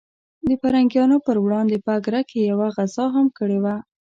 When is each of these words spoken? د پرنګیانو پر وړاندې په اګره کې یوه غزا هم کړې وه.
د 0.47 0.49
پرنګیانو 0.61 1.17
پر 1.25 1.35
وړاندې 1.45 1.77
په 1.85 1.89
اګره 1.97 2.21
کې 2.29 2.39
یوه 2.51 2.67
غزا 2.75 3.05
هم 3.15 3.27
کړې 3.37 3.59
وه. 3.63 3.75